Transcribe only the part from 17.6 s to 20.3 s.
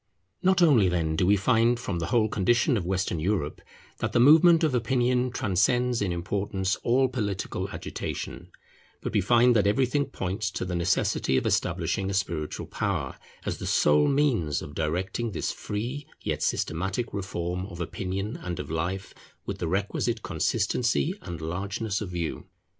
of opinion and of life with the requisite